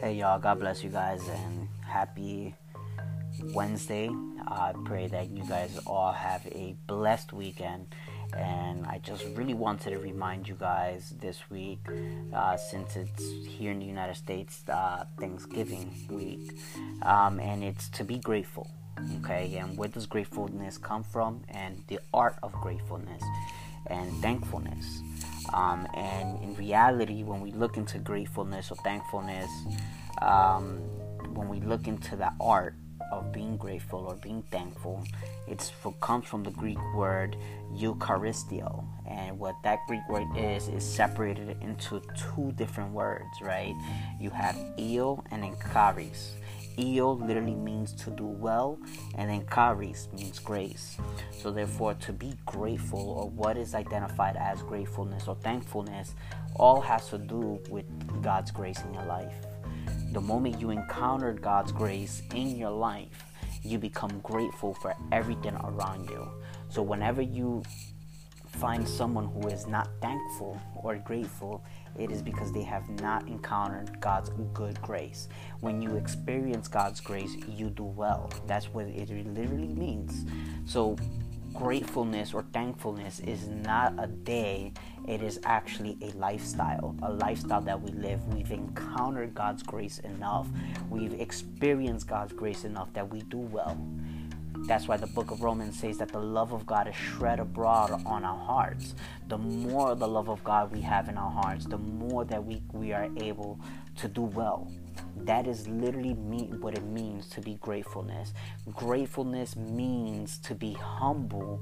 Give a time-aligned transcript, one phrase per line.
[0.00, 2.54] Hey y'all, God bless you guys and happy
[3.52, 4.08] Wednesday.
[4.48, 7.94] I pray that you guys all have a blessed weekend.
[8.34, 11.80] And I just really wanted to remind you guys this week,
[12.32, 16.58] uh, since it's here in the United States, uh, Thanksgiving week,
[17.02, 18.70] um, and it's to be grateful.
[19.18, 21.42] Okay, and where does gratefulness come from?
[21.50, 23.22] And the art of gratefulness
[23.86, 25.02] and thankfulness.
[25.52, 29.50] Um, and in reality, when we look into gratefulness or thankfulness,
[30.22, 30.78] um,
[31.34, 32.74] when we look into the art
[33.12, 35.02] of being grateful or being thankful,
[35.48, 37.36] it comes from the Greek word
[37.74, 38.84] Eucharisteo.
[39.08, 43.74] And what that Greek word is, is separated into two different words, right?
[44.20, 46.34] You have eo and then.
[46.78, 48.78] Eo literally means to do well,
[49.16, 50.96] and then charis means grace.
[51.32, 56.14] So, therefore, to be grateful, or what is identified as gratefulness or thankfulness,
[56.56, 57.86] all has to do with
[58.22, 59.34] God's grace in your life.
[60.12, 63.24] The moment you encountered God's grace in your life,
[63.62, 66.28] you become grateful for everything around you.
[66.68, 67.62] So, whenever you
[68.52, 71.62] find someone who is not thankful or grateful,
[71.98, 75.28] it is because they have not encountered God's good grace.
[75.60, 78.30] When you experience God's grace, you do well.
[78.46, 80.26] That's what it literally means.
[80.66, 80.96] So,
[81.52, 84.72] gratefulness or thankfulness is not a day,
[85.08, 88.24] it is actually a lifestyle, a lifestyle that we live.
[88.34, 90.48] We've encountered God's grace enough,
[90.88, 93.76] we've experienced God's grace enough that we do well.
[94.66, 97.90] That's why the book of Romans says that the love of God is shed abroad
[98.06, 98.94] on our hearts.
[99.28, 102.62] The more the love of God we have in our hearts, the more that we,
[102.72, 103.58] we are able
[103.96, 104.70] to do well.
[105.16, 108.32] That is literally mean, what it means to be gratefulness.
[108.72, 111.60] Gratefulness means to be humble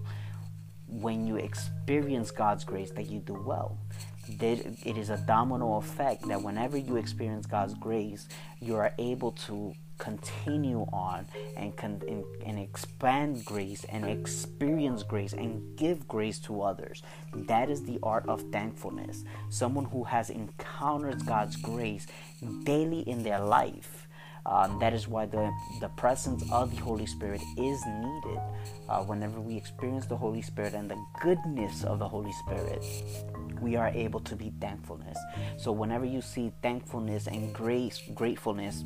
[0.86, 3.78] when you experience God's grace that you do well.
[4.28, 8.28] It is a domino effect that whenever you experience God's grace,
[8.60, 11.26] you are able to continue on
[11.56, 17.02] and, con- and, and expand grace and experience grace and give grace to others.
[17.34, 19.24] That is the art of thankfulness.
[19.50, 22.06] Someone who has encountered God's grace
[22.64, 24.04] daily in their life.
[24.46, 28.40] Um, that is why the, the presence of the Holy Spirit is needed.
[28.88, 32.82] Uh, whenever we experience the Holy Spirit and the goodness of the Holy Spirit,
[33.60, 35.18] we are able to be thankfulness.
[35.56, 38.84] So whenever you see thankfulness and grace, gratefulness,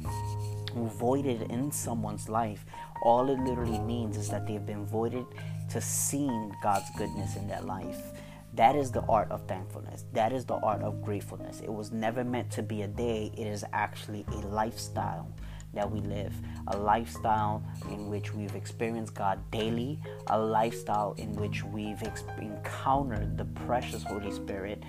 [0.75, 2.65] voided in someone's life,
[3.05, 5.27] all it literally means is that they've been voided
[5.71, 8.13] to seeing God's goodness in their life.
[8.55, 10.05] That is the art of thankfulness.
[10.13, 11.61] That is the art of gratefulness.
[11.61, 15.33] It was never meant to be a day, it is actually a lifestyle
[15.75, 16.35] that we live.
[16.69, 23.37] A lifestyle in which we've experienced God daily, a lifestyle in which we've ex- encountered
[23.37, 24.83] the precious Holy Spirit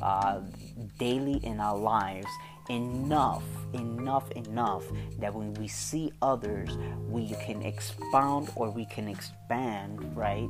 [0.00, 0.40] uh,
[0.98, 2.28] daily in our lives
[2.68, 3.42] enough,
[3.72, 4.84] enough, enough
[5.18, 6.70] that when we see others,
[7.08, 10.48] we can expound or we can expand, right?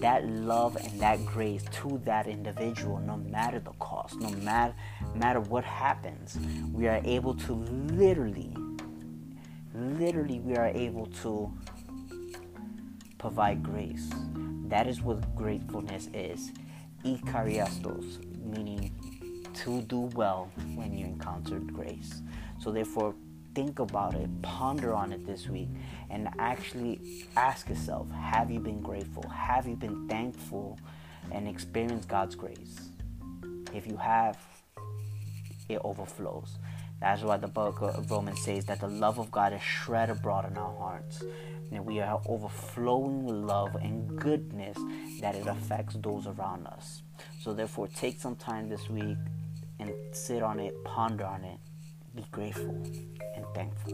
[0.00, 4.74] That love and that grace to that individual, no matter the cost, no matter,
[5.14, 6.38] matter what happens,
[6.72, 8.54] we are able to literally,
[9.74, 11.52] literally, we are able to
[13.18, 14.08] provide grace.
[14.68, 16.52] That is what gratefulness is.
[17.04, 18.90] Ikariastos, meaning
[19.54, 22.22] to do well when you encountered grace.
[22.60, 23.14] So, therefore,
[23.54, 25.68] think about it, ponder on it this week,
[26.10, 29.28] and actually ask yourself have you been grateful?
[29.28, 30.78] Have you been thankful
[31.30, 32.90] and experienced God's grace?
[33.72, 34.38] If you have,
[35.68, 36.58] it overflows.
[37.04, 40.50] That's why the book of Romans says that the love of God is shed abroad
[40.50, 41.22] in our hearts.
[41.70, 44.78] And we are overflowing with love and goodness
[45.20, 47.02] that it affects those around us.
[47.42, 49.18] So, therefore, take some time this week
[49.78, 51.58] and sit on it, ponder on it,
[52.14, 52.82] be grateful
[53.36, 53.92] and thankful.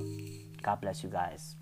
[0.63, 1.57] God bless you guys.